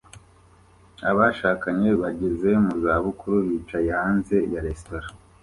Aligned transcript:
Abashakanye 1.09 1.89
bageze 2.01 2.49
mu 2.63 2.73
zabukuru 2.83 3.35
bicaye 3.47 3.89
hanze 3.99 4.35
ya 4.53 4.61
resitora 4.67 5.07